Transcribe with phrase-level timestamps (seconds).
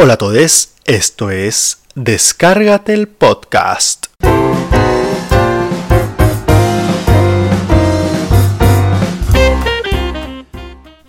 [0.00, 4.07] Hola a todos, esto es Descárgate el podcast.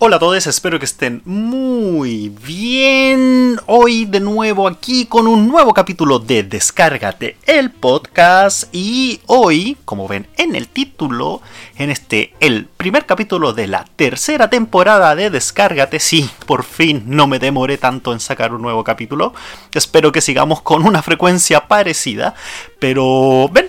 [0.01, 3.59] Hola a todos, espero que estén muy bien.
[3.65, 8.73] Hoy de nuevo aquí con un nuevo capítulo de Descárgate el podcast.
[8.73, 11.41] Y hoy, como ven en el título,
[11.75, 15.99] en este, el primer capítulo de la tercera temporada de Descárgate.
[15.99, 19.33] Sí, por fin no me demoré tanto en sacar un nuevo capítulo.
[19.73, 22.35] Espero que sigamos con una frecuencia parecida.
[22.79, 23.67] Pero, ven,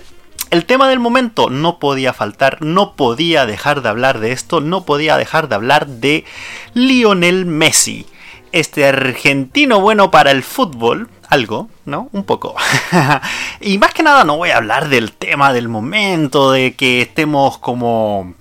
[0.51, 4.83] el tema del momento no podía faltar, no podía dejar de hablar de esto, no
[4.83, 6.25] podía dejar de hablar de
[6.73, 8.05] Lionel Messi.
[8.51, 12.09] Este argentino bueno para el fútbol, algo, ¿no?
[12.11, 12.53] Un poco.
[13.61, 17.57] y más que nada no voy a hablar del tema del momento, de que estemos
[17.57, 18.33] como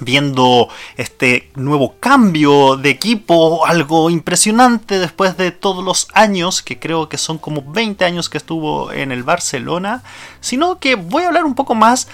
[0.00, 7.08] viendo este nuevo cambio de equipo, algo impresionante después de todos los años, que creo
[7.08, 10.02] que son como 20 años que estuvo en el Barcelona,
[10.40, 12.08] sino que voy a hablar un poco más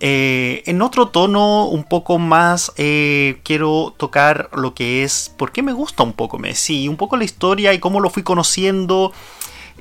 [0.00, 5.62] eh, en otro tono, un poco más, eh, quiero tocar lo que es, por qué
[5.62, 9.12] me gusta un poco Messi, un poco la historia y cómo lo fui conociendo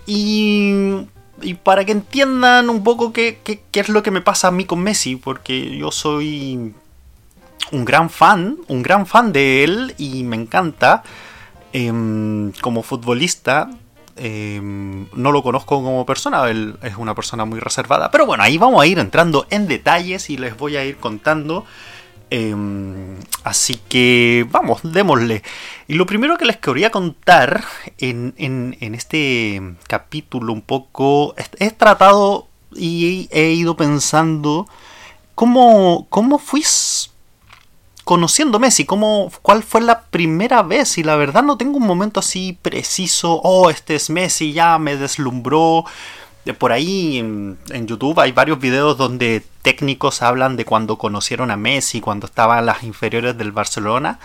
[0.06, 1.08] y
[1.42, 4.52] y para que entiendan un poco qué, qué, qué, es lo que me pasa a
[4.52, 6.74] mí con Messi, porque yo soy
[7.72, 11.04] un gran fan, un gran fan de él y me encanta.
[11.74, 13.70] Em, como futbolista,
[14.18, 18.12] em, no lo conozco como persona, él es una persona muy reservada.
[18.12, 21.66] Pero bueno, ahí vamos a ir entrando en detalles y les voy a ir contando.
[22.30, 25.44] Em, así que vamos, démosle.
[25.88, 27.64] Y lo primero que les quería contar
[27.98, 34.68] en, en, este capítulo un poco, he tratado y he ido pensando
[35.36, 36.40] cómo, cómo
[38.12, 40.98] conociendo Messi, ¿cómo, ¿cuál fue la primera vez?
[40.98, 44.98] Y la verdad no tengo un momento así preciso, oh, este es Messi, ya me
[44.98, 45.86] deslumbró.
[46.58, 52.02] Por ahí en, YouTube hay varios videos donde técnicos hablan de cuando conocieron a Messi,
[52.02, 54.20] cuando estaban en las inferiores del Barcelona.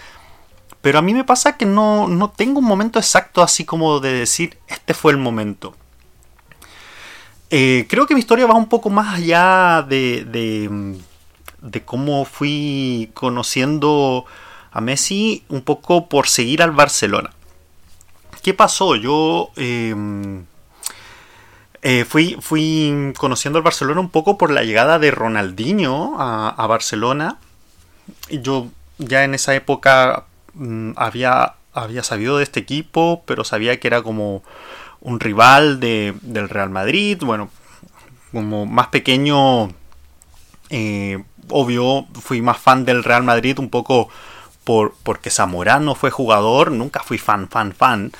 [0.80, 4.14] Pero a mí me pasa que no, no tengo un momento exacto así como de
[4.14, 5.76] decir, este fue el momento.
[7.50, 10.98] Eh, creo que mi historia va un poco más allá de, de
[11.66, 14.24] de cómo fui conociendo
[14.70, 17.30] a Messi un poco por seguir al Barcelona.
[18.42, 18.94] ¿Qué pasó?
[18.94, 20.44] Yo em,
[21.82, 27.38] eh, fui, fui conociendo al Barcelona un poco por la llegada de Ronaldinho a, Barcelona.
[28.30, 28.68] Yo
[28.98, 34.02] ya en esa época mm, había, había sabido de este equipo, pero sabía que era
[34.02, 34.44] como
[35.00, 37.18] un rival del Real Madrid.
[37.20, 37.50] Bueno,
[38.30, 39.70] como más pequeño
[40.70, 44.08] eh, obvio, fui más fan del Real Madrid un poco
[44.64, 48.12] por, porque Zamorano fue jugador, nunca fui fan, fan, fan,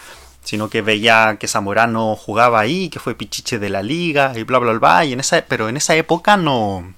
[0.44, 4.58] sino que veía que Zamorano jugaba ahí, que fue pichiche de la liga y bla,
[4.58, 6.94] bla, bla, y en esa, pero en esa época no,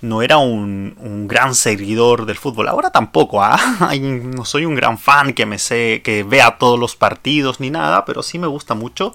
[0.00, 2.68] no era un, gran seguidor del fútbol.
[2.68, 3.58] Ahora tampoco, ¿ah?
[4.00, 8.04] no soy un gran fan que me sé, que vea todos los partidos ni nada,
[8.04, 9.14] pero sí me gusta mucho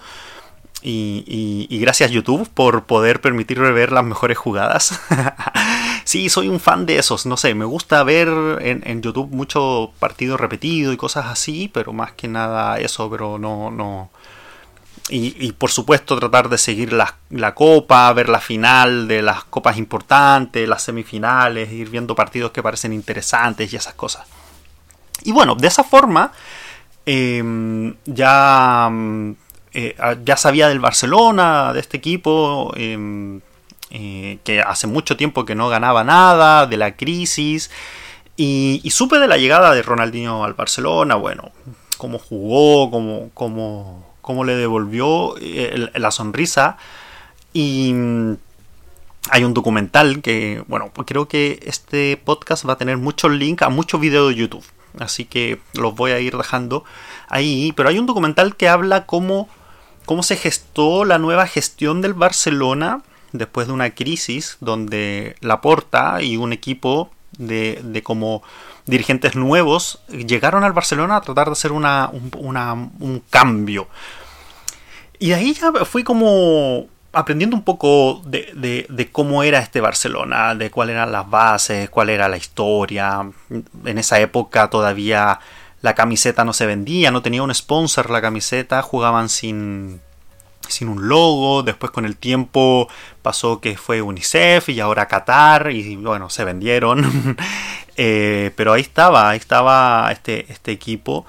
[0.84, 5.00] y, gracias YouTube por poder permitirme ver las mejores jugadas.
[6.14, 8.30] sí, soy un fan de esos, no sé, me gusta ver
[8.62, 13.72] en, YouTube mucho partido repetido y cosas así, pero más que nada eso, pero no,
[13.72, 14.12] no.
[15.10, 20.70] Y, por supuesto tratar de seguir la, copa, ver la final de las copas importantes,
[20.70, 24.28] las semifinales, ir viendo partidos que parecen interesantes y esas cosas.
[25.24, 26.32] Y bueno, de esa forma
[27.08, 28.88] em, ya
[29.74, 33.42] eh, ya sabía del Barcelona, de este equipo, em,
[33.94, 37.72] eh, que hace mucho tiempo que no ganaba nada, de la crisis,
[38.36, 41.52] y, supe de la llegada de Ronaldinho al Barcelona, bueno,
[41.98, 46.78] cómo jugó, cómo, cómo, cómo le devolvió eh, la sonrisa,
[47.54, 48.38] y mm,
[49.30, 53.70] hay un documental que, bueno, creo que este podcast va a tener muchos links a
[53.70, 54.66] muchos videos de YouTube.
[55.00, 56.84] Así que los voy a ir dejando
[57.28, 57.74] ahí.
[57.76, 59.50] Pero hay un documental que habla cómo
[60.06, 63.02] cómo se gestó la nueva gestión del Barcelona
[63.34, 68.44] después de una crisis donde Laporta y un equipo de, como
[68.86, 73.88] dirigentes nuevos llegaron al Barcelona a tratar de hacer una, un, cambio.
[75.20, 80.56] Y de ahí ya fui como aprendiendo un poco de, de, cómo era este Barcelona,
[80.56, 83.30] de cuáles eran las bases, cuál era la historia.
[83.86, 85.40] En esa época todavía
[85.82, 90.02] la camiseta no se vendía, no tenía un sponsor la camiseta, jugaban sin,
[90.74, 92.88] sin un logo, después con el tiempo
[93.22, 97.38] pasó que fue UNICEF y ahora Qatar y bueno, se vendieron,
[97.98, 101.26] eh, pero ahí estaba, ahí estaba este, este equipo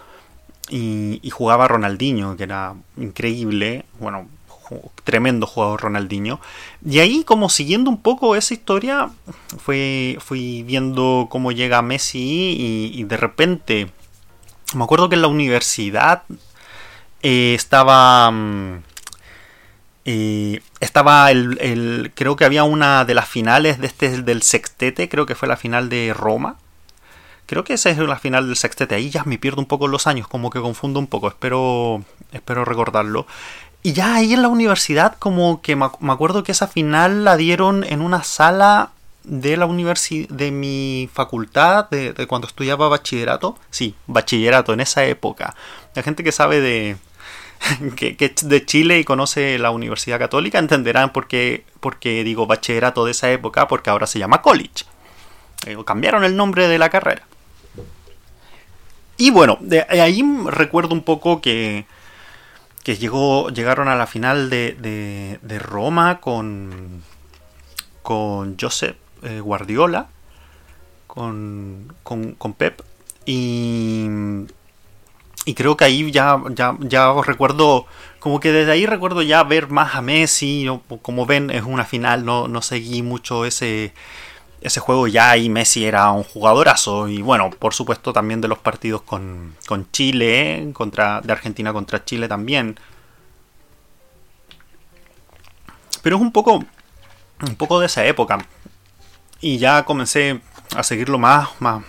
[0.70, 4.29] y, jugaba Ronaldinho, que era increíble, bueno,
[5.05, 6.41] tremendo jugador Ronaldinho.
[6.85, 9.11] Y ahí como siguiendo un poco esa historia,
[9.58, 13.91] fui, fui viendo cómo llega Messi y, de repente,
[14.75, 16.23] me acuerdo que en la universidad
[17.23, 18.31] eh, estaba...
[18.31, 18.82] Mm,
[20.05, 25.27] eh, estaba el, Creo que había una de las finales de este del sextete, creo
[25.27, 26.56] que fue la final de Roma.
[27.47, 28.95] Creo que esa es la final del sextete.
[28.95, 31.29] Ahí ya me pierdo un poco los años, como que confundo un poco.
[31.29, 32.03] Espero,
[32.33, 33.27] espero recordarlo.
[33.83, 37.85] Y ya ahí en la universidad, como que me, acuerdo que esa final la dieron
[37.85, 38.93] en una sala
[39.25, 43.59] de la universidad, de mi facultad, de, de, cuando estudiaba bachillerato.
[43.71, 45.55] Sí, bachillerato en esa época.
[45.95, 46.97] La gente que sabe de,
[47.97, 51.65] que, es de Chile y conoce la Universidad Católica entenderán por qué,
[52.03, 54.85] digo bachillerato de esa época, porque ahora se llama college.
[55.67, 57.23] Eh, cambiaron el nombre de la carrera.
[59.17, 61.87] Y bueno, de ahí recuerdo un poco que,
[62.83, 67.03] que llegó, llegaron a la final de, de, Roma con,
[68.03, 70.09] con Josep eh, Guardiola,
[71.07, 72.83] con, con, con Pep.
[73.25, 74.07] Y
[75.44, 77.87] y creo que ahí ya, ya, ya recuerdo,
[78.19, 80.67] como que desde ahí recuerdo ya ver más a Messi,
[81.02, 83.93] como ven es una final, no, no seguí mucho ese,
[84.62, 88.58] ese juego ya y Messi era un jugadorazo y bueno, por supuesto también de los
[88.58, 92.79] partidos con, con Chile, contra, de Argentina contra Chile también.
[96.02, 96.64] Pero es un poco,
[97.46, 98.38] un poco de esa época
[99.41, 100.41] y ya comencé
[100.75, 101.85] a seguirlo más, más,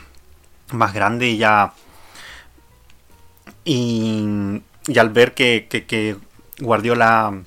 [0.72, 1.74] más grande y ya
[3.66, 4.62] y,
[4.98, 6.18] al ver que,
[6.60, 7.42] Guardiola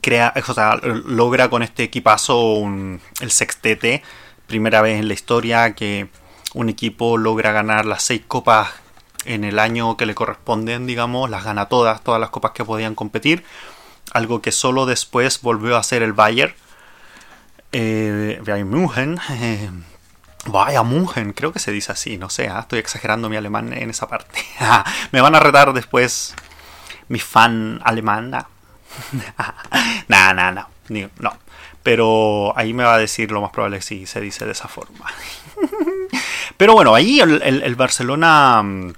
[0.00, 2.62] crea, o sea, logra con este equipazo
[3.20, 4.02] el sextete,
[4.46, 6.08] primera vez en la historia que
[6.54, 8.68] un equipo logra ganar las seis copas
[9.24, 12.94] en el año que le corresponden, digamos, las gana todas, todas las copas que podían
[12.94, 13.44] competir,
[14.12, 16.54] algo que solo después volvió a hacer el Bayern,
[17.72, 19.70] eh, Bayern eh,
[20.46, 22.60] Vaya Mungen, creo que se dice así, no sé, ¿ah?
[22.60, 24.42] estoy exagerando mi alemán en esa parte.
[25.12, 26.34] Me van a retar después
[27.08, 28.46] mi fan alemana.
[30.08, 30.64] nah, nah, nah,
[31.18, 31.36] no.
[31.82, 35.06] Pero ahí me va a decir lo más probable si se dice de esa forma.
[36.56, 38.92] Pero bueno, ahí el, Barcelona mm,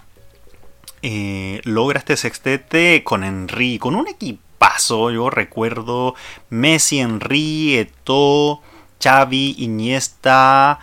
[1.03, 5.11] eh, logra este sextete con Henry, con un equipazo.
[5.11, 6.15] Yo recuerdo
[6.51, 8.61] Messi, Henry, Eto,
[9.01, 10.81] Xavi, Iniesta.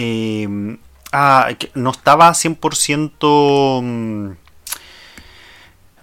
[0.00, 0.78] Em,
[1.12, 3.82] ah, no estaba 100%...
[3.82, 4.36] Mm,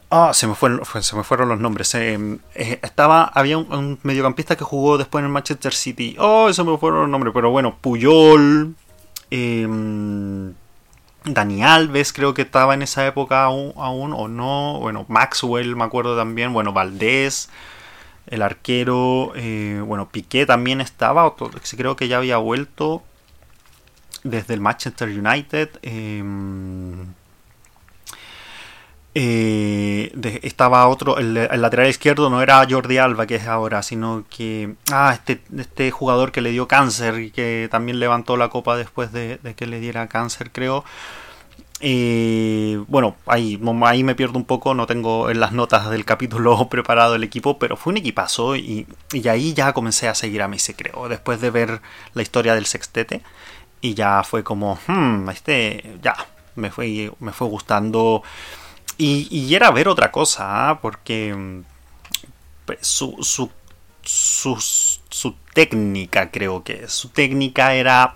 [0.09, 1.95] ah, se me, fueron, los nombres.
[1.95, 6.18] Em, eh, estaba, había un, mediocampista que jugó después en el Manchester City.
[6.19, 7.33] Oh, se me fueron los nombres.
[7.33, 8.75] Pero bueno, Puyol.
[9.31, 10.53] Em,
[11.24, 14.80] Dani Alves creo que estaba en esa época aún, aún, o no.
[14.81, 16.51] Bueno, Maxwell me acuerdo también.
[16.51, 17.50] Bueno, Valdés.
[18.27, 19.31] El arquero.
[19.36, 21.33] Eh, bueno, Piqué también estaba.
[21.77, 23.01] Creo que ya había vuelto
[24.25, 25.69] desde el Manchester United.
[25.81, 27.13] Em,
[29.18, 30.12] eh,
[30.44, 34.75] estaba otro, el, lateral izquierdo no era Jordi Alba, que es ahora, sino que.
[34.92, 39.13] Ah, este, este jugador que le dio cáncer y que también levantó la copa después
[39.13, 40.83] de, que le diera cáncer, creo.
[41.81, 46.68] Eh, bueno, ahí, ahí me pierdo un poco, no tengo en las notas del capítulo
[46.69, 50.47] preparado el equipo, pero fue un equipazo y, y ahí ya comencé a seguir a
[50.47, 51.81] Messi, creo, después de ver
[52.14, 53.21] la historia del sextete
[53.85, 56.15] y ya fue como, hmm, este, ya,
[56.56, 58.23] me fue, me fue gustando.
[58.97, 60.80] Y, era ver otra cosa, ¿ah?
[60.81, 61.63] porque mm,
[62.65, 63.51] pues, su, su,
[65.09, 68.15] su, técnica, creo que su técnica era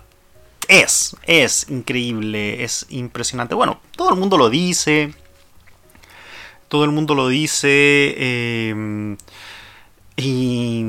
[0.68, 3.54] es, es increíble, es impresionante.
[3.54, 5.14] Bueno, todo el mundo lo dice.
[6.68, 7.68] Todo el mundo lo dice.
[8.16, 9.16] Eh,
[10.16, 10.84] y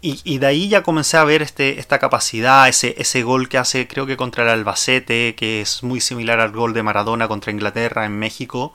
[0.00, 3.86] y, de ahí ya comencé a ver este, esta capacidad, ese, ese gol que hace
[3.86, 8.06] creo que contra el Albacete, que es muy similar al gol de Maradona contra Inglaterra
[8.06, 8.74] en México.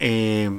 [0.00, 0.50] Eh,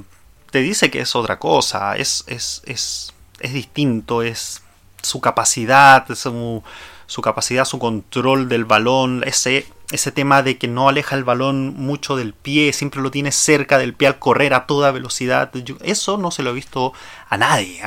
[0.51, 4.63] te dice que es otra cosa, es, es, es, es distinto, es
[5.01, 6.63] su capacidad, su,
[7.05, 11.75] su, capacidad, su control del balón, ese, ese tema de que no aleja el balón
[11.75, 15.51] mucho del pie, siempre lo tiene cerca del pie al correr a toda velocidad.
[15.81, 16.93] eso no se lo he visto
[17.29, 17.81] a nadie,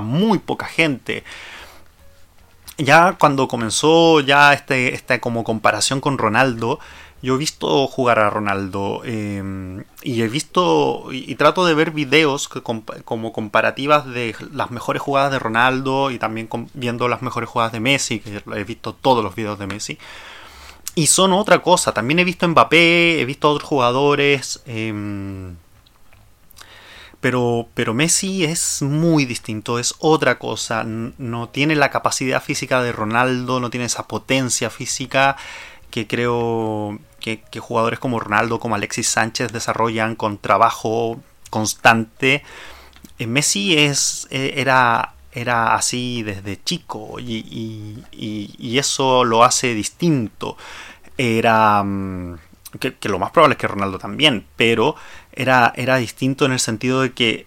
[0.00, 1.24] muy poca gente.
[2.78, 6.78] Ya cuando comenzó ya este, esta como comparación con Ronaldo,
[7.22, 12.48] yo he visto jugar a Ronaldo em, y he visto y, trato de ver videos
[12.48, 17.80] como comparativas de las mejores jugadas de Ronaldo y también viendo las mejores jugadas de
[17.80, 19.98] Messi, que he visto todos los videos de Messi.
[20.94, 21.92] y son otra cosa.
[21.92, 24.62] También he visto a Mbappé, he visto a otros jugadores.
[24.66, 25.56] Em,
[27.20, 30.84] pero, pero Messi es muy distinto, es otra cosa.
[30.84, 35.36] No tiene la capacidad física de Ronaldo, no tiene esa potencia física
[35.90, 41.20] que creo que, jugadores como Ronaldo, como Alexis Sánchez desarrollan con trabajo
[41.50, 42.44] constante.
[43.18, 50.56] Eh, Messi es, eh, era, era así desde chico y, y, eso lo hace distinto.
[51.16, 51.82] Era...
[51.82, 52.36] Mm,
[52.78, 54.94] que, lo más probable es que Ronaldo también, pero
[55.38, 57.46] era, era distinto en el sentido de que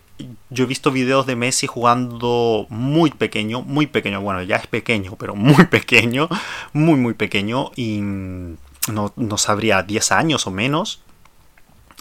[0.49, 5.17] yo he visto videos de Messi jugando muy pequeño, muy pequeño, bueno, ya es pequeño,
[5.19, 6.29] pero muy pequeño,
[6.71, 11.01] muy, muy pequeño, y no, no sabría 10 años o menos,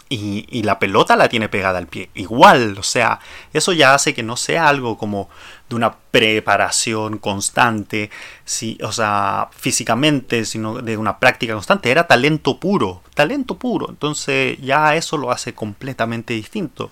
[0.07, 2.09] y, la pelota la tiene pegada al pie.
[2.15, 3.19] Igual, o sea,
[3.53, 5.29] eso ya hace que no sea algo como
[5.71, 8.09] de una preparación constante,
[8.45, 11.89] si, o sea, físicamente, sino de una práctica constante.
[11.89, 13.89] Era talento puro, talento puro.
[13.89, 16.91] Entonces ya eso lo hace completamente distinto.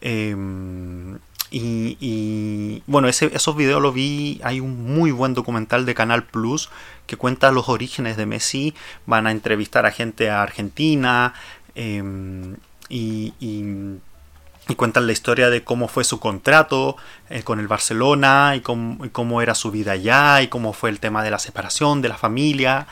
[0.00, 1.18] Em,
[1.56, 4.40] y, bueno, esos videos los vi.
[4.42, 6.68] Hay un muy buen documental de Canal Plus
[7.06, 8.74] que cuenta los orígenes de Messi.
[9.06, 11.32] Van a entrevistar a gente a Argentina,
[11.74, 12.56] Em,
[12.88, 13.32] y,
[14.76, 16.96] cuentan la historia de cómo fue su contrato
[17.28, 21.22] eh, con el Barcelona y cómo, era su vida allá y cómo fue el tema
[21.22, 22.86] de la separación de la familia.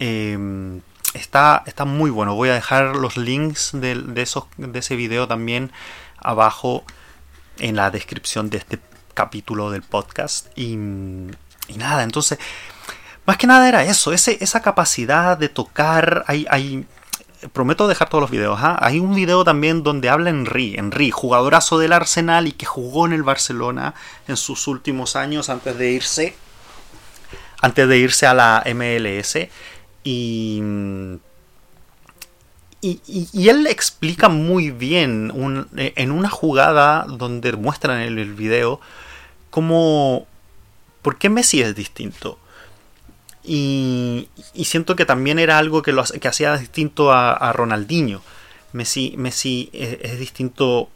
[0.00, 0.80] Em,
[1.14, 2.34] está, está muy bueno.
[2.34, 5.70] Voy a dejar los links de, esos, de ese video también
[6.18, 6.84] abajo
[7.58, 8.78] en la descripción de este
[9.14, 10.46] capítulo del podcast.
[10.56, 10.76] Y,
[11.76, 12.38] nada, entonces,
[13.26, 16.24] más que nada era eso, ese, esa capacidad de tocar.
[16.26, 16.86] Hay, hay,
[17.52, 18.58] prometo dejar todos los videos.
[18.62, 18.78] ¿ah?
[18.80, 23.12] Hay un video también donde habla Henry, Henry, jugadorazo del Arsenal y que jugó en
[23.12, 23.94] el Barcelona
[24.28, 26.36] en sus últimos años antes de irse
[27.60, 29.38] antes de irse a la MLS
[30.02, 30.62] y
[32.84, 35.32] y, él explica muy bien
[35.76, 38.80] en una jugada donde muestran el video
[39.50, 40.26] cómo
[41.00, 42.40] por qué Messi es distinto
[43.44, 44.28] y,
[44.64, 48.22] siento que también era algo que, lo, que hacía distinto a, Ronaldinho.
[48.72, 50.88] Messi, Messi es, distinto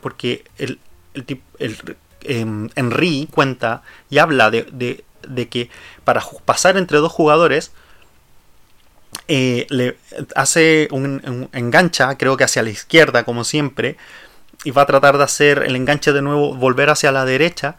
[0.00, 0.78] porque el,
[1.14, 5.04] el, em, Henry cuenta y habla de,
[5.50, 5.70] que
[6.04, 7.72] para pasar entre dos jugadores
[9.28, 9.96] eh, le
[10.34, 13.96] hace un, engancha, creo que hacia la izquierda como siempre,
[14.64, 17.76] y va a tratar de hacer el enganche de nuevo, volver hacia la derecha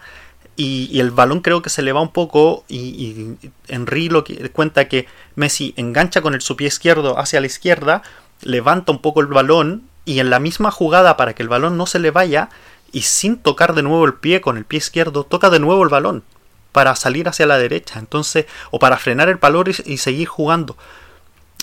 [0.56, 4.50] y, el balón creo que se le va un poco y, y Henry lo que
[4.50, 8.04] cuenta que Messi engancha con el su pie izquierdo hacia la izquierda,
[8.42, 11.86] levanta un poco el balón y en la misma jugada para que el balón no
[11.86, 12.50] se le vaya
[12.92, 15.90] y sin tocar de nuevo el pie con el pie izquierdo, toca de nuevo el
[15.90, 16.24] balón
[16.72, 20.78] para salir hacia la derecha, entonces o para frenar el balón y, seguir jugando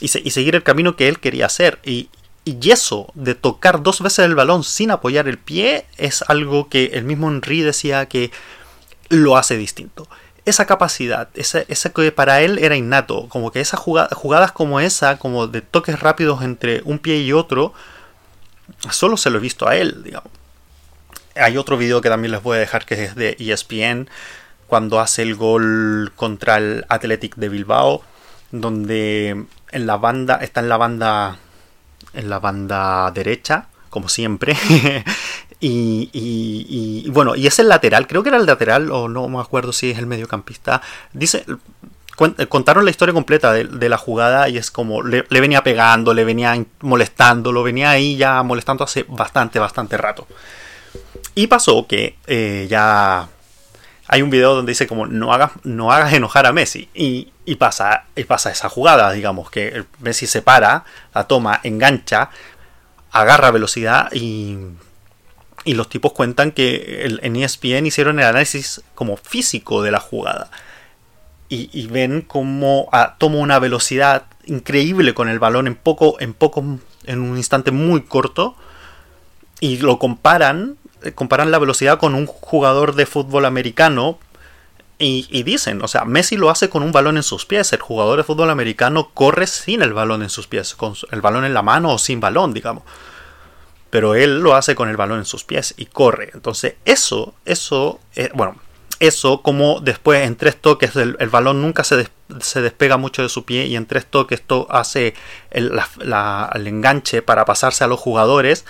[0.01, 1.79] y, y, seguir el camino que él quería hacer.
[1.85, 2.09] Y,
[2.45, 6.87] y eso de tocar dos veces el balón sin apoyar el pie es algo que
[6.95, 8.31] el mismo Henry decía que
[9.11, 10.09] lo hace distinto.
[10.47, 15.47] Esa capacidad, esa, que para él era innato, como que esas jugadas como esa, como
[15.47, 17.75] de toques rápidos entre un pie y otro,
[18.90, 20.31] solo se lo he visto a él, digamos.
[21.35, 24.09] Hay otro video que también les voy a dejar que es de ESPN,
[24.67, 28.02] cuando hace el gol contra el Athletic de Bilbao,
[28.50, 31.38] donde en la banda, está en la banda,
[32.14, 34.57] en la banda derecha, como siempre,
[35.61, 39.73] Y, bueno, y es el lateral, creo que era el lateral, o no me acuerdo
[39.73, 40.81] si es el mediocampista.
[41.12, 41.45] Dice,
[42.49, 46.62] contaron la historia completa de, la jugada y es como le, venía pegando, le venía
[46.81, 50.26] molestando, lo venía ahí ya molestando hace bastante, bastante rato.
[51.35, 53.29] Y pasó que eh, ya
[54.09, 56.88] hay un video donde dice como no hagas, no hagas enojar a Messi.
[56.95, 62.31] Y, y, pasa, y pasa esa jugada, digamos, que Messi se para, la toma, engancha,
[63.12, 64.59] agarra velocidad y
[65.71, 70.50] y los tipos cuentan que en ESPN hicieron el análisis como físico de la jugada.
[71.49, 76.65] Y, ven cómo ah, toma una velocidad increíble con el balón en poco, en poco,
[77.05, 78.57] en un instante muy corto.
[79.61, 84.19] Y lo comparan, eh, comparan la velocidad con un jugador de fútbol americano.
[84.99, 87.73] Y, y dicen, o sea, Messi lo hace con un balón en sus pies.
[87.73, 91.45] El jugador de fútbol americano corre sin el balón en sus pies, con el balón
[91.45, 92.83] en la mano o sin balón, digamos
[93.91, 96.31] pero él lo hace con el balón en sus pies y corre.
[96.33, 98.57] Entonces eso, eso, eh, bueno,
[99.01, 102.09] eso como después en tres toques el, balón nunca se,
[102.41, 105.15] se, despega mucho de su pie y en tres toques esto hace
[105.51, 105.73] el,
[106.67, 108.65] enganche para pasarse a los jugadores.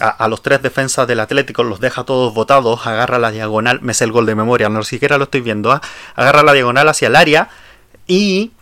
[0.00, 4.04] A, los tres defensas del Atlético los deja todos botados, agarra la diagonal, me sé
[4.04, 5.80] el gol de memoria, no siquiera lo estoy viendo, ¿ah?
[6.14, 7.48] agarra la diagonal hacia el área
[8.06, 8.52] y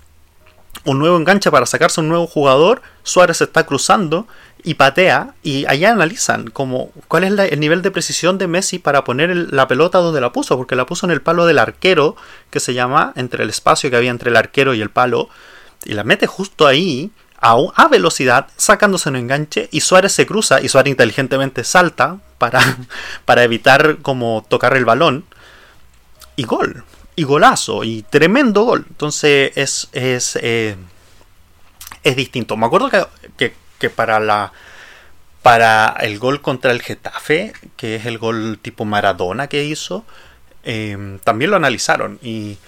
[0.87, 4.27] un nuevo enganche para sacarse un nuevo jugador, Suárez está cruzando
[4.63, 9.05] y patea y allá analizan como cuál es el nivel de precisión de Messi para
[9.05, 12.17] poner la pelota donde la puso, porque la puso en el palo del arquero,
[12.51, 15.29] que se llama entre el espacio que había entre el arquero y el palo,
[15.85, 20.61] y la mete justo ahí a, a velocidad, sacándose un enganche y Suárez se cruza
[20.61, 22.61] y Suárez inteligentemente salta para,
[23.25, 25.25] para evitar como tocar el balón
[26.37, 26.85] y gol
[27.17, 28.85] y golazo y tremendo gol.
[28.89, 30.77] Entonces es, es, eh,
[32.05, 32.57] es distinto.
[32.57, 32.91] Me acuerdo
[33.37, 34.53] que, que, para la
[35.43, 40.05] para el gol contra el Getafe, que es el gol tipo Maradona que hizo,
[40.65, 42.59] em, también lo analizaron y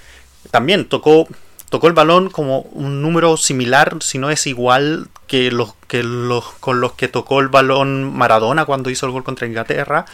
[0.50, 1.26] también tocó
[1.70, 6.44] tocó el balón como un número similar, si no es igual que los que los
[6.60, 10.06] con los que tocó el balón Maradona cuando hizo el gol contra Inglaterra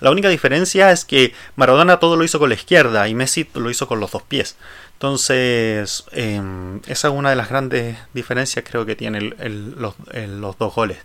[0.00, 3.70] la única diferencia es que Maradona todo lo hizo con la izquierda y Messi lo
[3.70, 4.56] hizo con los dos pies.
[4.94, 9.34] Entonces, em, esa es una de las grandes diferencias creo que tienen
[9.78, 10.98] los, los, dos goles.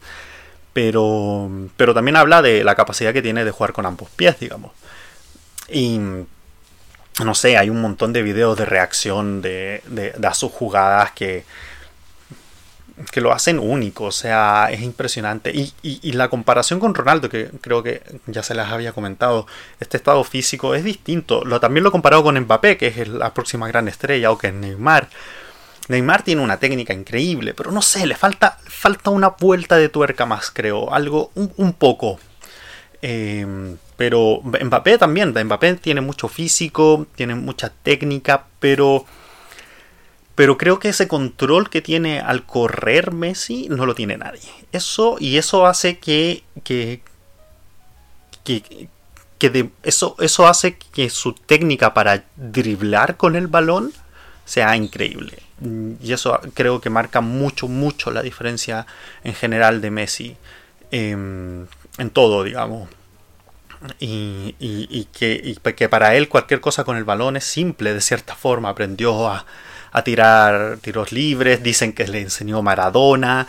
[0.73, 4.71] Pero, pero también habla de la capacidad que tiene de jugar con ambos pies, digamos.
[5.69, 5.99] Y
[7.23, 11.11] no sé, hay un montón de videos de reacción de, de, de a sus jugadas
[11.11, 11.45] que,
[13.11, 15.51] que lo hacen único, o sea, es impresionante.
[15.53, 19.47] Y, la comparación con Ronaldo, que creo que ya se les había comentado,
[19.79, 21.43] este estado físico es distinto.
[21.43, 24.47] Lo, también lo he comparado con Mbappé, que es la próxima gran estrella, o que
[24.47, 25.09] es Neymar.
[25.89, 30.25] Neymar tiene una técnica increíble, pero no sé, le falta, falta una vuelta de tuerca
[30.25, 32.17] más, creo, algo un, poco.
[33.01, 39.05] Em, pero Mbappé también, Mbappé tiene mucho físico, tiene mucha técnica, pero
[40.35, 44.41] pero creo que ese control que tiene al correr Messi no lo tiene nadie.
[44.71, 46.43] Eso, y eso hace que.
[46.63, 47.01] que.
[48.43, 53.93] que, eso, eso hace que su técnica para driblar con el balón
[54.43, 55.39] sea increíble.
[56.01, 58.85] Y eso creo que marca mucho, mucho la diferencia
[59.23, 60.37] en general de Messi.
[60.91, 61.67] en
[62.11, 62.89] todo, digamos.
[63.99, 68.01] Y, y, que, y, que, para él cualquier cosa con el balón es simple, de
[68.01, 68.69] cierta forma.
[68.69, 69.45] Aprendió a,
[69.95, 73.47] a tirar tiros libres, dicen que le enseñó Maradona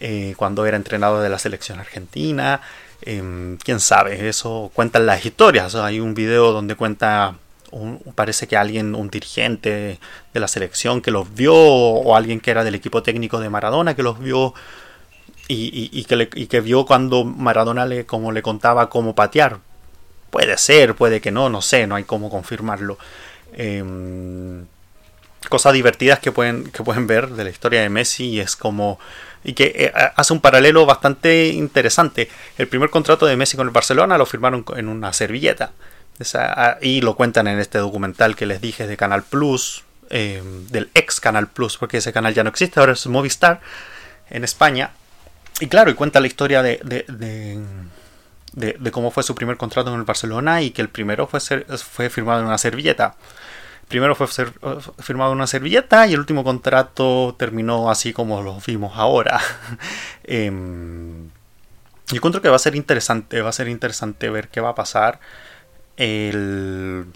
[0.00, 2.60] eh, cuando era entrenador de la selección argentina,
[3.02, 7.36] em, quién sabe, eso cuentan las historias, hay un video donde cuenta,
[8.16, 10.00] parece que alguien, un dirigente
[10.32, 13.94] de la selección que los vio, o alguien que era del equipo técnico de Maradona
[13.94, 14.52] que los vio.
[15.46, 19.58] Y, que, que vio cuando Maradona le, como le contaba cómo patear.
[20.30, 22.96] Puede ser, puede que no, no sé, no hay cómo confirmarlo.
[23.52, 24.64] Em,
[25.48, 28.98] cosas divertidas que pueden, que pueden ver de la historia de Messi y es como
[29.44, 32.30] y que eh, hace un paralelo bastante interesante.
[32.56, 35.72] El primer contrato de Messi con el Barcelona lo firmaron en una servilleta.
[36.34, 40.90] Ah, y lo cuentan en este documental que les dije de Canal Plus, em, del
[40.94, 43.60] ex Canal Plus, porque ese canal ya no existe, ahora es Movistar
[44.30, 44.92] en España.
[45.60, 46.80] Y claro, y cuenta la historia de,
[48.54, 52.10] de, cómo fue su primer contrato con el Barcelona y que el primero fue, fue
[52.10, 53.16] firmado en una servilleta
[53.88, 54.26] primero fue
[54.98, 59.40] firmado una servilleta y el último contrato terminó así como lo vimos ahora.
[60.24, 61.28] Em,
[62.06, 64.74] yo encuentro que va a ser interesante, va a ser interesante ver qué va a
[64.74, 65.20] pasar.
[65.96, 67.06] El,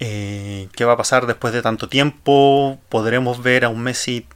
[0.00, 2.78] eh, qué va a pasar después de tanto tiempo.
[2.88, 4.26] Podremos ver a un Messi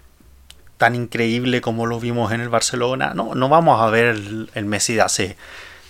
[0.76, 3.12] tan increíble como lo vimos en el Barcelona.
[3.14, 5.36] No, no vamos a ver el, el Messi de hace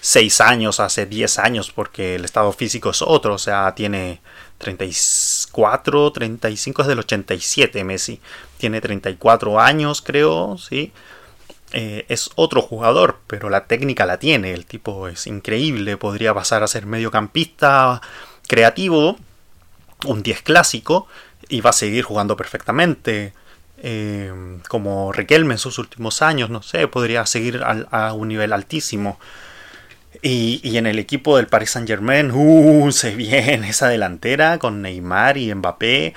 [0.01, 3.35] 6 años, hace 10 años, porque el estado físico es otro.
[3.35, 4.21] O sea, tiene
[4.59, 8.21] 34, 35 es del 87 Messi.
[8.59, 10.93] Tiene 34 años, creo, ¿sí?
[11.73, 14.53] Eh, es otro jugador, pero la técnica la tiene.
[14.53, 15.97] El tipo es increíble.
[15.97, 18.01] Podría pasar a ser mediocampista
[18.47, 19.19] creativo,
[20.07, 21.09] un 10 clásico,
[21.49, 23.33] y va a seguir jugando perfectamente.
[23.81, 24.33] Eh,
[24.69, 29.21] como Riquelme en sus últimos años, no sé, podría seguir a un nivel altísimo.
[30.23, 35.37] Y, en el equipo del Paris Saint Germain, uh, se viene esa delantera con Neymar
[35.37, 36.15] y Mbappé.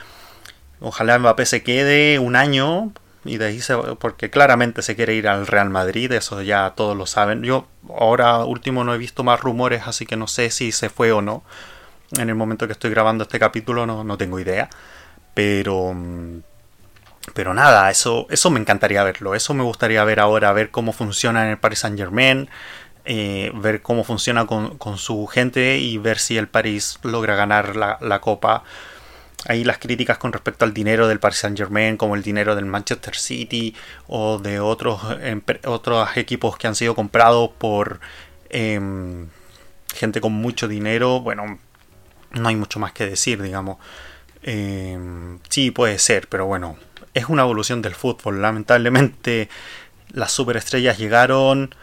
[0.79, 2.91] Ojalá Mbappé se quede un año
[3.23, 6.97] y de ahí se, porque claramente se quiere ir al Real Madrid, eso ya todos
[6.97, 7.43] lo saben.
[7.43, 11.11] Yo ahora último no he visto más rumores, así que no sé si se fue
[11.11, 11.43] o no.
[12.17, 14.69] En el momento que estoy grabando este capítulo no, no tengo idea.
[15.33, 15.95] Pero
[17.33, 19.35] pero nada, eso, eso me encantaría verlo.
[19.35, 22.49] Eso me gustaría ver ahora, ver cómo funciona en el Paris Saint Germain.
[23.03, 28.21] Eh, ver cómo funciona con, su gente y ver si el París logra ganar la,
[28.21, 28.63] copa.
[29.47, 32.65] Ahí las críticas con respecto al dinero del Paris Saint Germain, como el dinero del
[32.65, 33.75] Manchester City
[34.07, 35.01] o de otros,
[35.65, 37.99] otros equipos que han sido comprados por
[38.49, 39.27] em,
[39.95, 41.57] gente con mucho dinero, bueno,
[42.31, 43.77] no hay mucho más que decir, digamos.
[44.43, 46.77] Em, sí, puede ser, pero bueno,
[47.13, 48.41] es una evolución del fútbol.
[48.41, 49.49] Lamentablemente
[50.11, 51.73] las superestrellas llegaron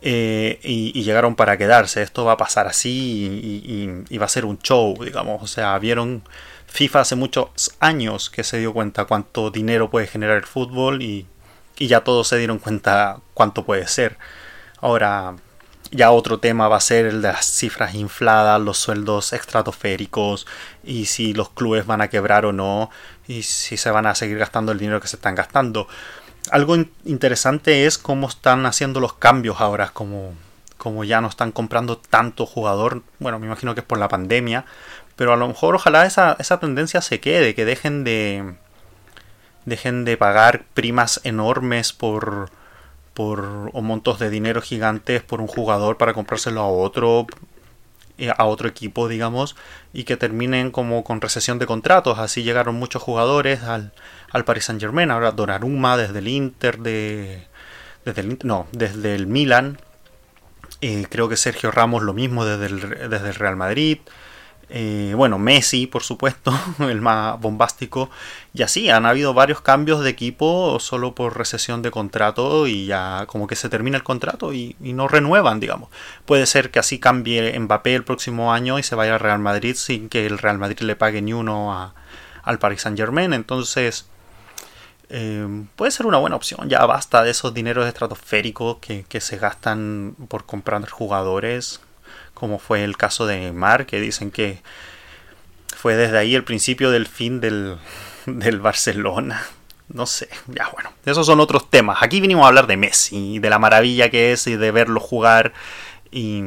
[0.00, 2.02] eh, y, llegaron para quedarse.
[2.02, 5.42] Esto va a pasar así y, va a ser un show, digamos.
[5.42, 6.22] O sea, vieron
[6.66, 11.26] FIFA hace muchos años que se dio cuenta cuánto dinero puede generar el fútbol y,
[11.78, 14.18] y ya todos se dieron cuenta cuánto puede ser.
[14.80, 15.36] Ahora,
[15.90, 20.46] ya otro tema va a ser el de las cifras infladas, los sueldos estratosféricos
[20.84, 22.90] y si los clubes van a quebrar o no
[23.26, 25.88] y si se van a seguir gastando el dinero que se están gastando.
[26.50, 30.34] Algo interesante es cómo están haciendo los cambios ahora, como,
[31.04, 33.02] ya no están comprando tanto jugador.
[33.18, 34.64] Bueno, me imagino que es por la pandemia,
[35.16, 38.54] pero a lo mejor ojalá esa, esa tendencia se quede, que dejen de
[39.64, 42.50] dejen de pagar primas enormes por
[43.14, 47.26] por o montos de dinero gigantes por un jugador para comprárselo a otro
[48.16, 49.56] eh, a otro equipo digamos
[49.92, 53.92] y que terminen como con recesión de contratos así llegaron muchos jugadores al,
[54.32, 57.46] al Paris Saint Germain ahora Donnarumma desde el Inter de
[58.04, 59.78] desde el no desde el Milan
[60.80, 63.98] eh, creo que Sergio Ramos lo mismo desde el, desde el Real Madrid
[64.70, 68.10] eh, bueno, Messi, por supuesto, el más bombástico.
[68.52, 73.24] Y así, han habido varios cambios de equipo solo por recesión de contrato y ya
[73.28, 75.88] como que se termina el contrato y, no renuevan, digamos.
[76.26, 79.74] Puede ser que así cambie Mbappé el próximo año y se vaya al Real Madrid
[79.76, 81.92] sin que el Real Madrid le pague ni uno
[82.42, 83.32] al Paris Saint Germain.
[83.32, 84.08] Entonces,
[85.10, 86.68] eh, puede ser una buena opción.
[86.68, 91.80] Ya basta de esos dineros estratosféricos que, que se gastan por comprar jugadores
[92.38, 94.62] como fue el caso de Neymar, que dicen que
[95.76, 97.76] fue desde ahí el principio del fin del,
[98.26, 99.44] del Barcelona.
[99.88, 101.98] No sé, ya bueno, esos son otros temas.
[102.02, 105.52] Aquí vinimos a hablar de Messi, de la maravilla que es y de verlo jugar.
[106.10, 106.42] Y,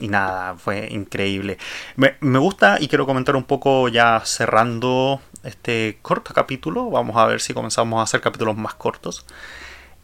[0.00, 1.58] nada, fue increíble.
[1.96, 6.90] Me, gusta y quiero comentar un poco ya cerrando este corto capítulo.
[6.90, 9.24] Vamos a ver si comenzamos a hacer capítulos más cortos.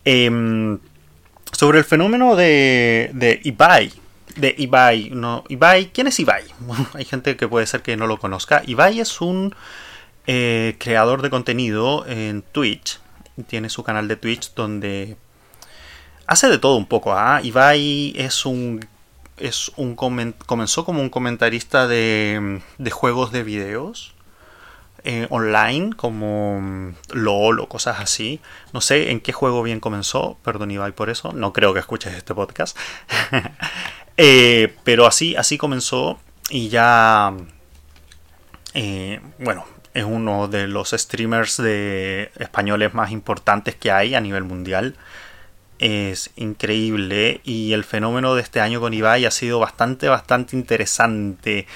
[0.04, 0.78] Em,
[1.52, 3.92] sobre el fenómeno de, de Ibai
[4.36, 5.10] de Ibai.
[5.10, 6.44] No, Ibai, ¿quién es Ibai?
[6.94, 8.62] hay gente que puede ser que no lo conozca.
[8.66, 9.54] Ibai es un
[10.26, 12.98] eh, creador de contenido en Twitch.
[13.46, 15.16] Tiene su canal de Twitch donde
[16.26, 17.12] hace de todo un poco.
[17.12, 17.40] ¿ah?
[17.42, 18.86] Ibai es un
[19.40, 24.14] es un comenzó como un comentarista de, de juegos de videos
[25.02, 28.40] eh, online como LOL o cosas así.
[28.72, 32.14] No sé en qué juego bien comenzó, perdón Ibai por eso, no creo que escuches
[32.14, 32.76] este podcast.
[34.22, 37.32] Eh, pero así, así comenzó y ya,
[38.74, 44.44] eh, bueno, es uno de los streamers de españoles más importantes que hay a nivel
[44.44, 44.94] mundial.
[45.80, 51.66] Es increíble y el fenómeno de este año con Ibai ha sido bastante, bastante interesante.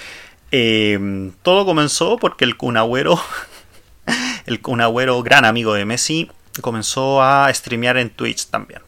[0.53, 2.77] Eh, todo comenzó porque el Kun
[4.47, 4.81] el Kun
[5.25, 8.83] gran amigo de Messi, comenzó a streamear en Twitch también.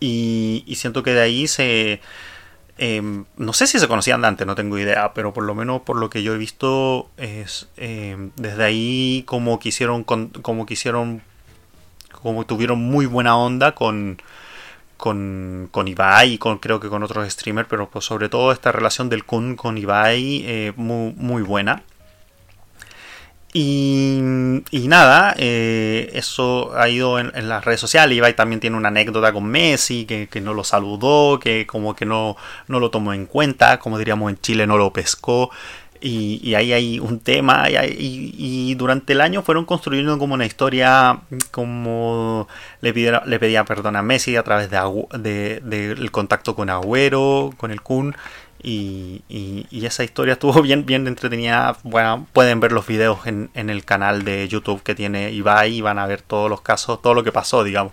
[0.00, 2.00] y siento que de ahí se,
[2.78, 5.80] Em, no sé si se conocían de antes, no tengo idea, pero por lo menos
[5.82, 11.22] por lo que yo he visto es em, desde ahí como quisieron, como quisieron,
[12.12, 14.20] como tuvieron muy buena onda con,
[14.96, 18.72] con, con Ibai y con, creo que con otros streamers, pero pues sobre todo esta
[18.72, 21.82] relación del Kun con Ibai eh, muy, muy buena.
[23.58, 24.18] Y,
[24.86, 28.14] nada, eh, eso ha ido en, las redes sociales.
[28.14, 32.36] Ibai también tiene una anécdota con Messi, que, no lo saludó, que como que no,
[32.68, 35.50] no, lo tomó en cuenta, como diríamos en Chile, no lo pescó.
[36.08, 42.46] Y, ahí hay un tema, y, durante el año fueron construyendo como una historia, como
[42.80, 47.82] le, le pedía perdón a Messi a través de, del contacto con Agüero, con el
[47.82, 48.14] Kun.
[48.62, 51.76] Y, esa historia estuvo bien, bien entretenida.
[51.82, 55.98] Bueno, pueden ver los videos en, el canal de YouTube que tiene Ibai y van
[55.98, 57.92] a ver todos los casos, todo lo que pasó, digamos.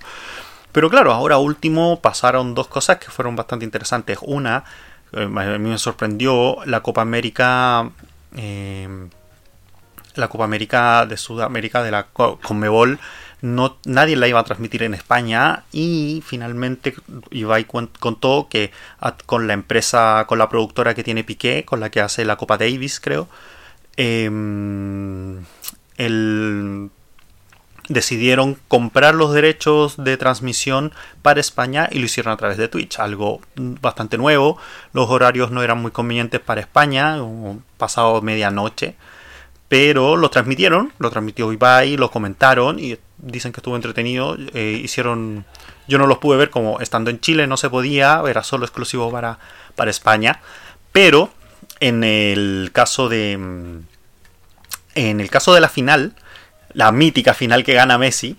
[0.71, 4.19] Pero claro, ahora último pasaron dos cosas que fueron bastante interesantes.
[4.21, 4.65] Una,
[5.13, 7.89] a mí me sorprendió la Copa América.
[8.35, 8.87] Eh,
[10.15, 12.99] la Copa América de Sudamérica de la Conmebol
[13.43, 16.95] no, nadie la iba a transmitir en España y finalmente
[17.29, 18.71] Ibai contó que
[19.25, 22.57] con la empresa, con la productora que tiene Piqué, con la que hace la Copa
[22.57, 23.27] Davis creo,
[23.97, 25.43] em,
[27.89, 32.99] decidieron comprar los derechos de transmisión para España y lo hicieron a través de Twitch,
[32.99, 34.57] algo bastante nuevo.
[34.93, 37.17] Los horarios no eran muy convenientes para España,
[37.77, 38.95] pasado medianoche,
[39.67, 44.37] pero lo transmitieron, lo transmitió Ibai, lo comentaron y dicen que estuvo entretenido.
[44.53, 45.45] Eh, hicieron.
[45.87, 49.11] Yo no los pude ver como estando en Chile no se podía, era solo exclusivo
[49.11, 49.39] para,
[49.75, 50.41] para España.
[50.91, 51.31] Pero
[51.79, 53.31] en el caso de.
[54.95, 56.15] En el caso de la final,
[56.73, 58.37] la mítica final que gana Messi.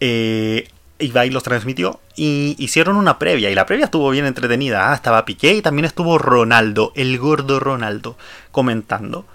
[0.00, 4.90] Eh, Ibai los transmitió y hicieron una previa y la previa estuvo bien entretenida.
[4.90, 8.16] Ah, estaba Piqué y también estuvo Ronaldo, el gordo Ronaldo,
[8.52, 9.26] comentando.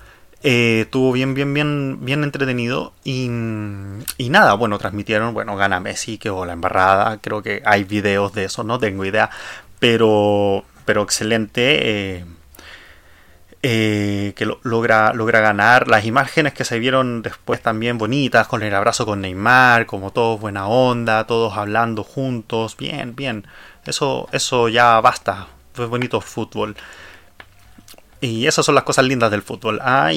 [0.42, 6.30] Eh, estuvo bien, bien, bien, bien entretenido y, nada, bueno, transmitieron, bueno, gana Messi, que
[6.30, 9.30] la embarrada, creo que hay videos de eso, no tengo idea,
[9.80, 12.20] pero, pero excelente.
[12.20, 12.26] Eh,
[13.62, 15.88] eh, que logra, logra ganar.
[15.88, 20.40] Las imágenes que se vieron después también bonitas, con el abrazo con Neymar, como todos
[20.40, 23.46] buena onda, todos hablando juntos, bien, bien.
[23.86, 25.48] Eso, eso ya basta.
[25.74, 26.76] Fue bonito fútbol.
[28.22, 29.80] Y esas son las cosas lindas del fútbol.
[29.82, 30.12] Ah,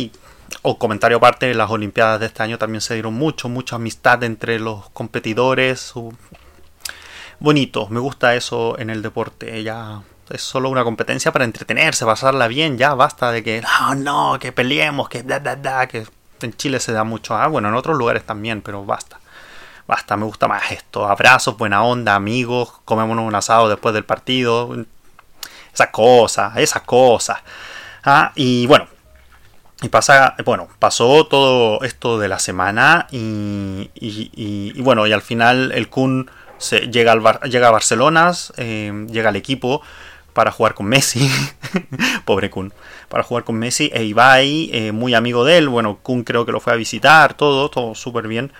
[0.63, 4.59] o comentario aparte, las Olimpiadas de este año también se dieron mucho, mucha amistad entre
[4.59, 5.93] los competidores.
[7.41, 9.63] Bonito, me gusta eso en el deporte.
[9.63, 14.39] Ya es solo una competencia para entretenerse, pasarla bien, ya basta de que no, no,
[14.39, 16.07] que peleemos, que da, da, da, que
[16.41, 19.19] en Chile se da mucho, ah, bueno, en otros lugares también, pero basta.
[19.87, 21.07] Basta, me gusta más esto.
[21.07, 24.75] Abrazos, buena onda, amigos, comémonos un asado después del partido.
[25.75, 27.39] Esas cosas, esas cosas.
[28.05, 28.87] Ah, y bueno,
[29.83, 35.73] y pasa, bueno, pasó todo esto de la semana y, y, bueno, y al final
[35.73, 39.83] el Kun se, llega, al llega a Barcelona, eh, llega al equipo
[40.33, 41.31] para jugar con Messi.
[42.25, 42.73] Pobre Kun.
[43.09, 45.69] Para jugar con Messi e Ibai, eh, muy amigo de él.
[45.69, 48.53] Bueno, Kun creo que lo fue a visitar, todo, todo súper bien.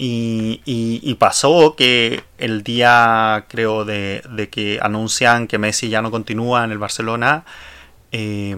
[0.00, 6.12] Y, y, pasó que el día, creo, de, de, que anuncian que Messi ya no
[6.12, 7.44] continúa en el Barcelona,
[8.12, 8.54] eh,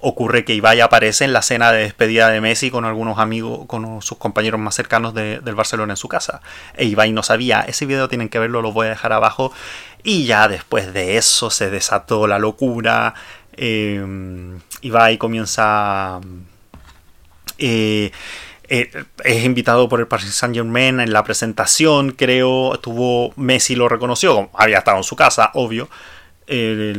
[0.00, 4.02] ocurre que Ibai aparece en la cena de despedida de Messi con algunos amigos, con
[4.02, 6.40] sus compañeros más cercanos del Barcelona en su casa.
[6.74, 9.52] E Ibai no sabía, ese video tienen que verlo, lo voy a dejar abajo.
[10.02, 13.14] Y ya después de eso se desató la locura.
[13.52, 14.04] Eh,
[14.82, 16.20] Ibai comienza...
[17.58, 18.12] Eh,
[18.70, 18.90] eh,
[19.24, 24.50] es invitado por el Paris Saint Germain en la presentación, creo, tuvo Messi lo reconoció,
[24.52, 25.88] había estado en su casa, obvio,
[26.46, 26.94] eh,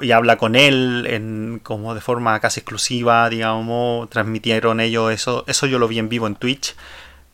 [0.00, 5.66] y habla con él en, como de forma casi exclusiva, digamos, transmitieron ellos eso, eso
[5.66, 6.74] yo lo vi en vivo en Twitch.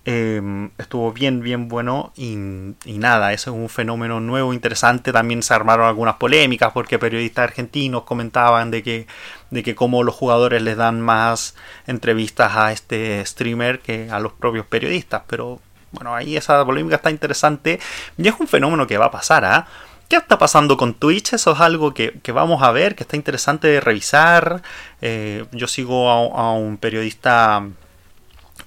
[0.07, 5.13] Em, estuvo bien, bien bueno y, nada, eso es un fenómeno nuevo, interesante.
[5.13, 9.07] También se armaron algunas polémicas porque periodistas argentinos comentaban de que,
[9.51, 11.55] de que cómo los jugadores les dan más
[11.87, 15.23] entrevistas a este streamer que a los propios periodistas.
[15.27, 15.61] Pero
[15.93, 17.81] bueno, ahí esa polémica está interesante
[18.19, 19.67] y es un fenómeno que va a pasar, ¿ah?
[20.09, 21.33] ¿Qué está pasando con Twitch?
[21.33, 24.63] Eso es algo que, vamos a ver, que está interesante de revisar.
[25.01, 27.67] Eh, yo sigo a, un periodista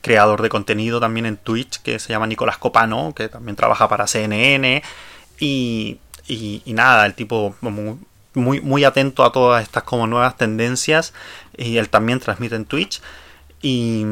[0.08, 4.08] creador de contenido también en Twitch que se llama Nicolás Copano, que también trabaja para
[4.08, 4.82] CNN.
[5.40, 11.14] Y, y, nada, el tipo muy, muy atento a todas estas como nuevas tendencias.
[11.58, 13.02] Y él también transmite en Twitch.
[13.62, 14.06] Y,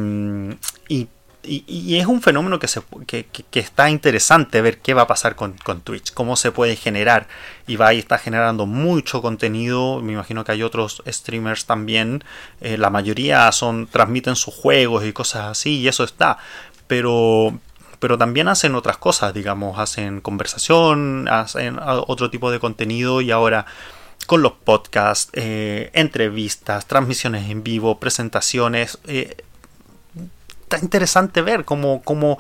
[0.88, 1.08] y
[1.48, 3.26] y, es un fenómeno que, se, que,
[3.60, 7.28] está interesante ver qué va a pasar con, Twitch, cómo se puede generar.
[7.68, 10.02] Y va está generando mucho contenido.
[10.02, 12.24] Me imagino que hay otros streamers también.
[12.62, 16.38] Eh, la mayoría son transmiten sus juegos y cosas así, y eso está.
[16.88, 17.60] Pero,
[18.00, 23.66] pero también hacen otras cosas, digamos, hacen conversación, hacen otro tipo de contenido y ahora
[24.26, 28.98] con los podcasts, eh, entrevistas, transmisiones en vivo, presentaciones.
[29.06, 29.38] Eh,
[30.66, 32.38] está interesante ver cómo, cómo,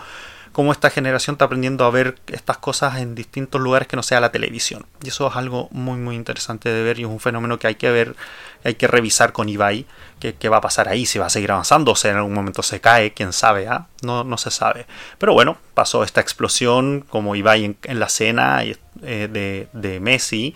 [0.51, 4.19] cómo esta generación está aprendiendo a ver estas cosas en distintos lugares que no sea
[4.19, 4.85] la televisión.
[5.03, 7.75] Y eso es algo muy muy interesante de ver y es un fenómeno que hay
[7.75, 8.15] que ver,
[8.63, 9.85] hay que revisar con Ibai,
[10.19, 12.63] qué, va a pasar ahí, si va a seguir avanzando, o si en algún momento
[12.63, 13.88] se cae, quién sabe, ¿ah?
[14.01, 14.88] no, no se sabe.
[15.19, 20.55] Pero bueno, pasó esta explosión como Ibai en, la cena eh, de, de Messi,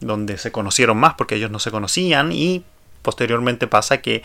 [0.00, 2.64] donde se conocieron más porque ellos no se conocían y
[3.02, 4.22] posteriormente pasa que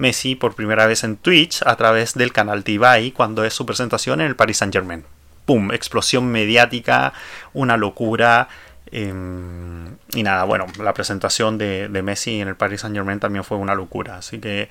[0.00, 3.66] Messi por primera vez en Twitch a través del canal de Ibai cuando es su
[3.66, 5.04] presentación en el Paris Saint Germain.
[5.44, 5.72] ¡Pum!
[5.72, 7.12] Explosión mediática,
[7.52, 8.48] una locura.
[8.90, 13.58] Em, y nada, bueno, la presentación de, Messi en el Paris Saint Germain también fue
[13.58, 14.16] una locura.
[14.16, 14.68] Así que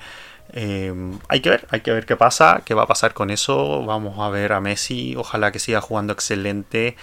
[0.52, 3.84] em, hay que ver, hay que ver qué pasa, qué va a pasar con eso.
[3.84, 6.96] Vamos a ver a Messi, ojalá que siga jugando excelente.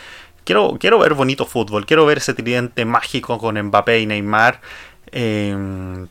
[0.43, 4.61] Quiero, quiero ver bonito fútbol, quiero ver ese tridente mágico con Mbappé y Neymar.
[5.11, 6.07] Eh,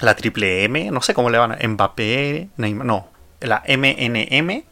[0.00, 3.08] la triple M, no sé cómo le van a Mbappé, no,
[3.40, 4.64] la MNM,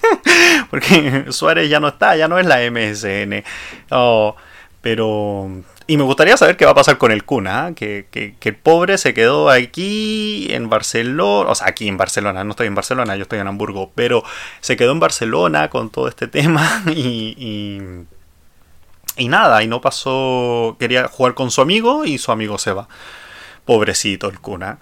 [0.70, 3.44] porque Suárez ya no está, ya no es la MSN.
[3.90, 4.36] Oh,
[4.80, 5.50] pero.
[5.88, 8.98] Y me gustaría saber qué va a pasar con el Cuna, que, que, el pobre
[8.98, 13.22] se quedó aquí en Barcelona, o sea, aquí en Barcelona, no estoy en Barcelona, yo
[13.22, 14.24] estoy en Hamburgo, pero
[14.60, 17.82] se quedó en Barcelona con todo este tema y, y,
[19.16, 22.88] y nada, y no pasó, quería jugar con su amigo y su amigo se va.
[23.66, 24.78] Pobrecito el cuna.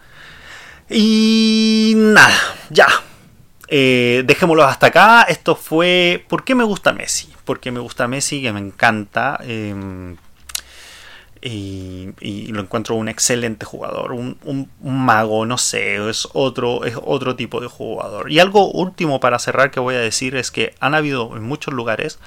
[0.89, 2.39] Y nada,
[2.71, 2.87] ya.
[3.69, 5.23] eh, dejémoslo hasta acá.
[5.23, 6.25] Esto fue.
[6.29, 7.33] ¿Por qué me gusta Messi?
[7.45, 9.41] Porque me gusta Messi, que me encanta.
[9.43, 10.17] Em,
[11.45, 17.61] y, lo encuentro un excelente jugador, un, mago, no sé, es otro, es otro tipo
[17.61, 18.33] de jugador.
[18.33, 21.75] Y algo último para cerrar que voy a decir es que han habido en muchos
[21.75, 22.19] lugares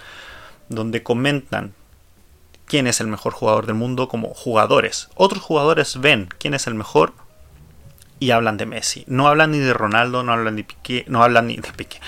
[0.70, 1.74] donde comentan
[2.68, 5.10] quién es el mejor jugador del mundo como jugadores.
[5.16, 7.14] Otros jugadores ven quién es el mejor
[8.20, 9.04] y hablan de Messi.
[9.08, 12.00] No hablan ni de Ronaldo, no hablan de Piqué, no hablan ni de Piqué,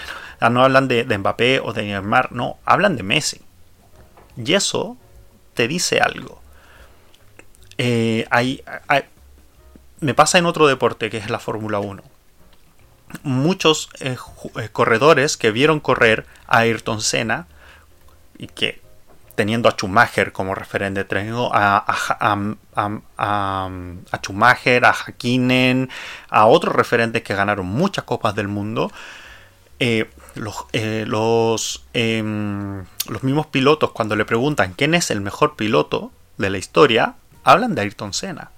[0.42, 3.42] no hablan de, de Mbappé o de Neymar, no, hablan de Messi.
[4.38, 4.98] Y eso
[5.54, 6.42] te dice algo.
[7.78, 8.62] Eh, hay,
[10.02, 12.04] me pasa en otro deporte que es la Fórmula 1.
[13.24, 14.18] Muchos eh,
[14.60, 17.48] eh, corredores que vieron correr a Ayrton Senna
[18.38, 18.82] y que
[19.40, 23.70] teniendo a Schumacher como referente, teniendo a, a, a,
[24.12, 25.90] a, Schumacher, a Hakkinen,
[26.28, 28.92] a otros referentes que ganaron muchas copas del mundo,
[30.36, 36.50] los, los, em, los mismos pilotos cuando le preguntan quién es el mejor piloto de
[36.50, 38.52] la historia, hablan de Ayrton Senna.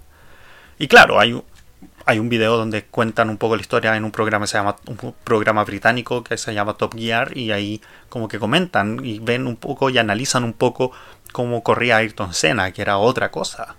[0.79, 1.39] Y claro, hay,
[2.05, 5.13] hay un video donde cuentan un poco la historia en un programa se llama un
[5.23, 9.55] programa británico que se llama Top Gear y ahí como que comentan y ven un
[9.55, 10.91] poco y analizan un poco
[11.31, 13.75] cómo corría Ayrton Senna, que era otra cosa.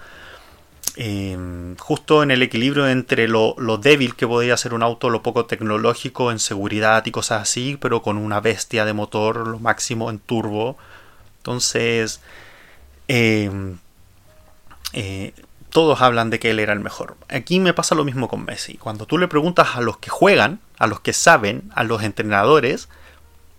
[0.96, 5.22] Em, justo en el equilibrio entre lo, lo, débil que podía ser un auto, lo
[5.22, 10.10] poco tecnológico en seguridad y cosas así, pero con una bestia de motor, lo máximo
[10.10, 10.76] en turbo.
[11.38, 12.20] Entonces,
[13.08, 13.50] eh,
[14.92, 15.32] eh,
[15.72, 17.16] todos hablan de que él era el mejor.
[17.28, 18.76] Aquí me pasa lo mismo con Messi.
[18.76, 22.88] Cuando tú le preguntas a los que juegan, a los que saben, a los entrenadores,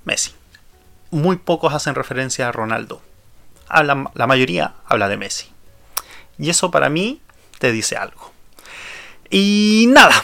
[0.06, 0.32] Messi.
[1.10, 3.02] Muy pocos hacen referencia a Ronaldo.
[3.70, 5.48] la mayoría habla de Messi.
[6.38, 7.20] Y eso para mí
[7.60, 8.32] te dice algo.
[9.30, 10.24] Y nada,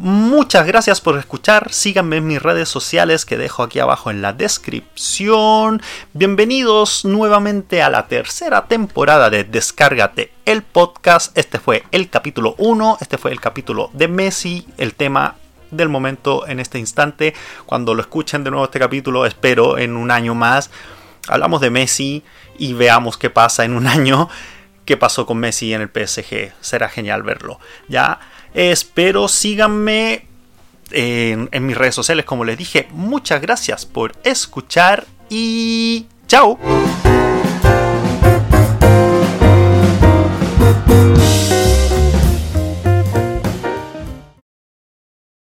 [0.00, 1.72] Muchas gracias por escuchar.
[1.72, 5.82] Síganme en mis redes sociales que dejo aquí abajo en la descripción.
[6.12, 11.36] Bienvenidos nuevamente a la tercera temporada de Descárgate el podcast.
[11.36, 12.98] Este fue el capítulo 1.
[13.00, 14.68] Este fue el capítulo de Messi.
[14.76, 15.34] El tema
[15.72, 17.34] del momento en este instante.
[17.66, 20.70] Cuando lo escuchen de nuevo este capítulo, espero en un año más.
[21.26, 22.22] Hablamos de Messi
[22.56, 24.28] y veamos qué pasa en un año.
[24.84, 26.52] ¿Qué pasó con Messi en el PSG?
[26.60, 27.58] Será genial verlo.
[27.88, 28.20] Ya
[28.54, 30.26] Espero síganme
[30.90, 32.88] en, en mis redes sociales, como les dije.
[32.92, 36.58] Muchas gracias por escuchar y chao.